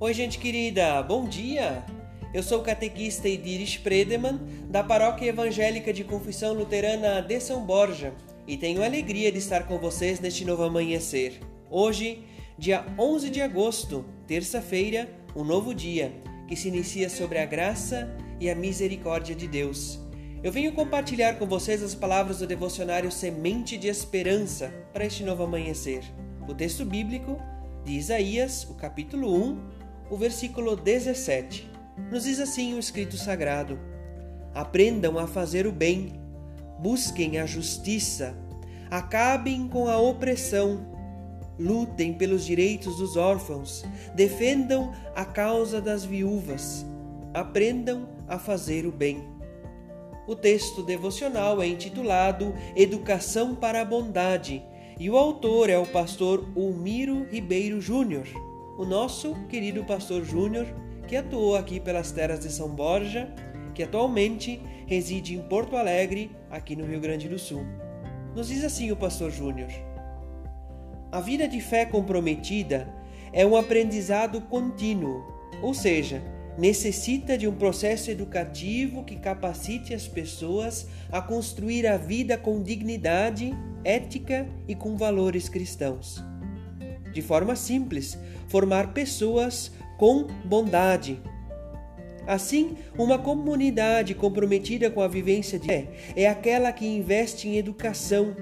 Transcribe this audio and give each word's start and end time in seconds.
Oi, 0.00 0.14
gente 0.14 0.38
querida, 0.38 1.02
bom 1.02 1.24
dia! 1.24 1.84
Eu 2.32 2.40
sou 2.40 2.60
o 2.60 2.62
catequista 2.62 3.28
Ediris 3.28 3.78
Predeman, 3.78 4.38
da 4.70 4.80
Paróquia 4.80 5.30
Evangélica 5.30 5.92
de 5.92 6.04
Confissão 6.04 6.54
Luterana 6.54 7.20
de 7.20 7.40
São 7.40 7.66
Borja, 7.66 8.14
e 8.46 8.56
tenho 8.56 8.84
alegria 8.84 9.32
de 9.32 9.38
estar 9.38 9.66
com 9.66 9.76
vocês 9.76 10.20
neste 10.20 10.44
novo 10.44 10.62
amanhecer. 10.62 11.40
Hoje, 11.68 12.22
dia 12.56 12.86
11 12.96 13.28
de 13.28 13.40
agosto, 13.40 14.04
terça-feira, 14.24 15.08
um 15.34 15.42
novo 15.42 15.74
dia, 15.74 16.12
que 16.46 16.54
se 16.54 16.68
inicia 16.68 17.10
sobre 17.10 17.40
a 17.40 17.44
graça 17.44 18.08
e 18.38 18.48
a 18.48 18.54
misericórdia 18.54 19.34
de 19.34 19.48
Deus. 19.48 19.98
Eu 20.44 20.52
venho 20.52 20.74
compartilhar 20.74 21.40
com 21.40 21.46
vocês 21.46 21.82
as 21.82 21.96
palavras 21.96 22.38
do 22.38 22.46
devocionário 22.46 23.10
Semente 23.10 23.76
de 23.76 23.88
Esperança 23.88 24.72
para 24.92 25.04
este 25.04 25.24
novo 25.24 25.42
amanhecer. 25.42 26.04
O 26.46 26.54
texto 26.54 26.84
bíblico 26.84 27.36
de 27.84 27.94
Isaías, 27.94 28.62
o 28.70 28.74
capítulo 28.74 29.34
1, 29.34 29.77
o 30.10 30.16
versículo 30.16 30.76
17. 30.76 31.68
Nos 32.10 32.24
diz 32.24 32.40
assim 32.40 32.74
o 32.74 32.78
escrito 32.78 33.16
sagrado: 33.16 33.78
Aprendam 34.54 35.18
a 35.18 35.26
fazer 35.26 35.66
o 35.66 35.72
bem, 35.72 36.20
busquem 36.78 37.38
a 37.38 37.46
justiça, 37.46 38.36
acabem 38.90 39.68
com 39.68 39.88
a 39.88 39.98
opressão, 39.98 40.86
lutem 41.58 42.14
pelos 42.14 42.44
direitos 42.44 42.96
dos 42.96 43.16
órfãos, 43.16 43.84
defendam 44.14 44.92
a 45.14 45.24
causa 45.24 45.80
das 45.80 46.04
viúvas, 46.04 46.86
aprendam 47.34 48.08
a 48.26 48.38
fazer 48.38 48.86
o 48.86 48.92
bem. 48.92 49.22
O 50.26 50.36
texto 50.36 50.82
devocional 50.82 51.62
é 51.62 51.66
intitulado 51.66 52.54
Educação 52.76 53.54
para 53.54 53.80
a 53.80 53.84
Bondade 53.84 54.62
e 55.00 55.08
o 55.08 55.16
autor 55.16 55.70
é 55.70 55.78
o 55.78 55.86
pastor 55.86 56.46
Ulmiro 56.54 57.24
Ribeiro 57.30 57.80
Júnior 57.80 58.26
o 58.78 58.84
nosso 58.84 59.34
querido 59.48 59.84
pastor 59.84 60.24
Júnior, 60.24 60.64
que 61.08 61.16
atuou 61.16 61.56
aqui 61.56 61.80
pelas 61.80 62.12
terras 62.12 62.38
de 62.38 62.52
São 62.52 62.68
Borja, 62.68 63.28
que 63.74 63.82
atualmente 63.82 64.62
reside 64.86 65.34
em 65.34 65.42
Porto 65.42 65.76
Alegre, 65.76 66.30
aqui 66.48 66.76
no 66.76 66.86
Rio 66.86 67.00
Grande 67.00 67.28
do 67.28 67.40
Sul. 67.40 67.66
Nos 68.36 68.46
diz 68.46 68.62
assim 68.62 68.92
o 68.92 68.96
pastor 68.96 69.32
Júnior: 69.32 69.68
A 71.10 71.20
vida 71.20 71.48
de 71.48 71.60
fé 71.60 71.84
comprometida 71.84 72.88
é 73.32 73.44
um 73.44 73.56
aprendizado 73.56 74.40
contínuo, 74.42 75.24
ou 75.60 75.74
seja, 75.74 76.22
necessita 76.56 77.36
de 77.36 77.48
um 77.48 77.56
processo 77.56 78.12
educativo 78.12 79.02
que 79.02 79.16
capacite 79.16 79.92
as 79.92 80.06
pessoas 80.06 80.86
a 81.10 81.20
construir 81.20 81.84
a 81.84 81.96
vida 81.96 82.38
com 82.38 82.62
dignidade, 82.62 83.52
ética 83.82 84.48
e 84.68 84.76
com 84.76 84.96
valores 84.96 85.48
cristãos 85.48 86.27
de 87.18 87.22
forma 87.22 87.56
simples, 87.56 88.16
formar 88.46 88.92
pessoas 88.92 89.72
com 89.96 90.28
bondade. 90.44 91.20
Assim, 92.24 92.76
uma 92.96 93.18
comunidade 93.18 94.14
comprometida 94.14 94.88
com 94.88 95.00
a 95.00 95.08
vivência 95.08 95.58
de 95.58 95.66
fé 95.66 95.88
é 96.14 96.28
aquela 96.28 96.70
que 96.70 96.86
investe 96.86 97.48
em 97.48 97.56
educação, 97.56 98.36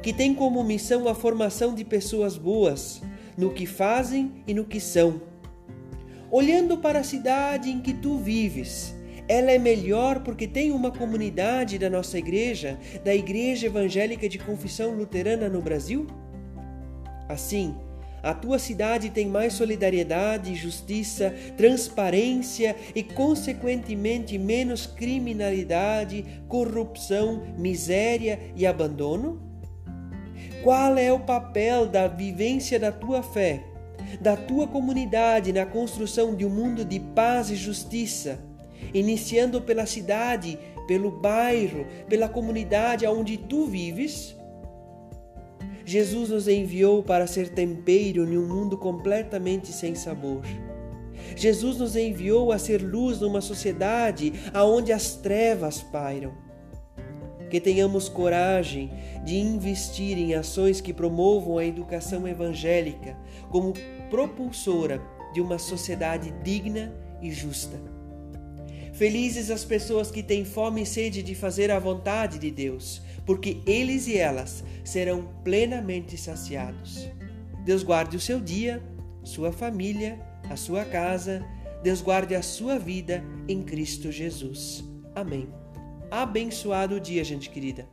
que 0.00 0.12
tem 0.12 0.32
como 0.32 0.62
missão 0.62 1.08
a 1.08 1.14
formação 1.14 1.74
de 1.74 1.84
pessoas 1.84 2.36
boas, 2.36 3.02
no 3.36 3.50
que 3.50 3.66
fazem 3.66 4.44
e 4.46 4.54
no 4.54 4.64
que 4.64 4.78
são. 4.78 5.20
Olhando 6.30 6.78
para 6.78 7.00
a 7.00 7.04
cidade 7.04 7.68
em 7.68 7.80
que 7.80 7.94
tu 7.94 8.16
vives, 8.16 8.94
ela 9.26 9.50
é 9.50 9.58
melhor 9.58 10.20
porque 10.20 10.46
tem 10.46 10.70
uma 10.70 10.92
comunidade 10.92 11.78
da 11.80 11.90
nossa 11.90 12.16
igreja, 12.16 12.78
da 13.04 13.12
Igreja 13.12 13.66
Evangélica 13.66 14.28
de 14.28 14.38
Confissão 14.38 14.94
Luterana 14.94 15.48
no 15.48 15.60
Brasil? 15.60 16.06
Assim, 17.28 17.74
a 18.22 18.34
tua 18.34 18.58
cidade 18.58 19.10
tem 19.10 19.26
mais 19.26 19.54
solidariedade, 19.54 20.54
justiça, 20.54 21.34
transparência 21.56 22.76
e, 22.94 23.02
consequentemente, 23.02 24.36
menos 24.36 24.86
criminalidade, 24.86 26.24
corrupção, 26.48 27.42
miséria 27.56 28.38
e 28.54 28.66
abandono? 28.66 29.40
Qual 30.62 30.98
é 30.98 31.10
o 31.12 31.20
papel 31.20 31.86
da 31.86 32.06
vivência 32.06 32.78
da 32.78 32.92
tua 32.92 33.22
fé, 33.22 33.64
da 34.20 34.36
tua 34.36 34.66
comunidade 34.66 35.52
na 35.52 35.64
construção 35.64 36.34
de 36.34 36.44
um 36.44 36.50
mundo 36.50 36.84
de 36.84 37.00
paz 37.00 37.50
e 37.50 37.56
justiça, 37.56 38.38
iniciando 38.92 39.62
pela 39.62 39.86
cidade, 39.86 40.58
pelo 40.86 41.10
bairro, 41.10 41.86
pela 42.08 42.28
comunidade 42.28 43.06
onde 43.06 43.38
tu 43.38 43.66
vives? 43.66 44.36
Jesus 45.84 46.30
nos 46.30 46.48
enviou 46.48 47.02
para 47.02 47.26
ser 47.26 47.50
tempero 47.50 48.24
em 48.24 48.38
um 48.38 48.46
mundo 48.46 48.76
completamente 48.76 49.72
sem 49.72 49.94
sabor. 49.94 50.42
Jesus 51.36 51.78
nos 51.78 51.96
enviou 51.96 52.52
a 52.52 52.58
ser 52.58 52.82
luz 52.82 53.20
numa 53.20 53.40
sociedade 53.40 54.32
aonde 54.52 54.92
as 54.92 55.14
trevas 55.14 55.80
pairam. 55.82 56.32
Que 57.50 57.60
tenhamos 57.60 58.08
coragem 58.08 58.92
de 59.24 59.36
investir 59.36 60.16
em 60.16 60.34
ações 60.34 60.80
que 60.80 60.92
promovam 60.92 61.58
a 61.58 61.64
educação 61.64 62.26
evangélica 62.28 63.16
como 63.48 63.74
propulsora 64.08 65.02
de 65.32 65.40
uma 65.40 65.58
sociedade 65.58 66.32
digna 66.42 66.92
e 67.20 67.30
justa. 67.32 67.80
Felizes 68.92 69.50
as 69.50 69.64
pessoas 69.64 70.10
que 70.10 70.22
têm 70.22 70.44
fome 70.44 70.82
e 70.82 70.86
sede 70.86 71.22
de 71.22 71.34
fazer 71.34 71.70
a 71.70 71.78
vontade 71.78 72.38
de 72.38 72.50
Deus, 72.50 73.00
porque 73.30 73.60
eles 73.64 74.08
e 74.08 74.18
elas 74.18 74.64
serão 74.82 75.22
plenamente 75.44 76.16
saciados. 76.16 77.08
Deus 77.64 77.84
guarde 77.84 78.16
o 78.16 78.20
seu 78.20 78.40
dia, 78.40 78.82
sua 79.22 79.52
família, 79.52 80.18
a 80.50 80.56
sua 80.56 80.84
casa. 80.84 81.46
Deus 81.80 82.02
guarde 82.02 82.34
a 82.34 82.42
sua 82.42 82.76
vida 82.76 83.22
em 83.46 83.62
Cristo 83.62 84.10
Jesus. 84.10 84.82
Amém. 85.14 85.48
Abençoado 86.10 86.98
dia, 86.98 87.22
gente 87.22 87.50
querida. 87.50 87.88